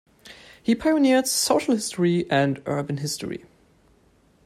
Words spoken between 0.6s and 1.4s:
He pioneered